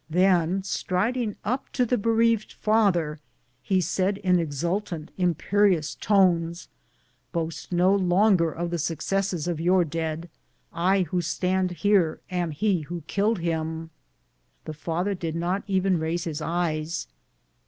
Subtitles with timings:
[0.09, 3.19] Then, striding up to the bereaved father,
[3.61, 6.69] he said in exult ant, imperious tones,"
[7.33, 10.27] Boast no longer of the successes of your dead,
[10.73, 13.91] I who stand here am he who killed him!"
[14.65, 17.05] The father did not even raise his eyes.